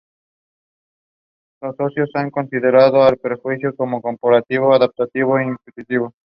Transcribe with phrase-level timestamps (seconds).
[1.61, 6.11] Los sociólogos han considerado al prejuicio como un comportamiento adaptativo instintivo.